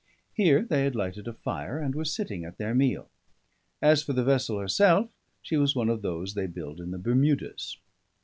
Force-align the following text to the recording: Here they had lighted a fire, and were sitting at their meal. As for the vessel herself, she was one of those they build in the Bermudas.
Here 0.33 0.63
they 0.63 0.83
had 0.85 0.95
lighted 0.95 1.27
a 1.27 1.33
fire, 1.33 1.77
and 1.77 1.93
were 1.93 2.05
sitting 2.05 2.43
at 2.43 2.57
their 2.57 2.73
meal. 2.73 3.11
As 3.83 4.01
for 4.01 4.13
the 4.13 4.23
vessel 4.23 4.57
herself, 4.57 5.11
she 5.43 5.57
was 5.57 5.75
one 5.75 5.89
of 5.89 6.01
those 6.01 6.33
they 6.33 6.47
build 6.47 6.79
in 6.79 6.89
the 6.89 6.97
Bermudas. 6.97 7.77